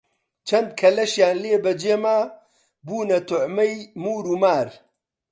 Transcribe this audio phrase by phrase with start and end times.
[0.47, 2.19] چەند کەلەشیان لێ بە جێ ما،
[2.85, 3.73] بوونە توعمەی
[4.03, 4.67] موور و مار